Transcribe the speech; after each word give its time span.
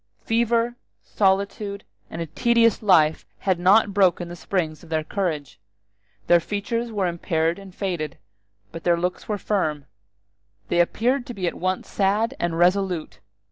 Fever, 0.25 0.77
solitude, 1.03 1.83
and 2.09 2.23
a 2.23 2.25
tedious 2.25 2.81
life 2.81 3.23
had 3.37 3.59
not 3.59 3.93
broken 3.93 4.29
the 4.29 4.35
springs 4.35 4.81
of 4.83 4.89
their 4.89 5.03
courage. 5.03 5.59
Their 6.25 6.39
features 6.39 6.91
were 6.91 7.05
impaired 7.05 7.59
and 7.59 7.69
faded, 7.75 8.17
but 8.71 8.83
their 8.83 8.97
looks 8.97 9.27
were 9.29 9.37
firm: 9.37 9.85
they 10.69 10.79
appeared 10.79 11.27
to 11.27 11.35
be 11.35 11.45
at 11.45 11.53
once 11.53 11.87
sad 11.87 12.33
and 12.39 12.57
resolute. 12.57 13.19